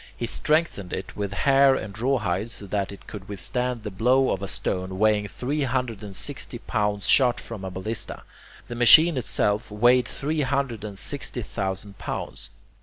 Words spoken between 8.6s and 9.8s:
the machine itself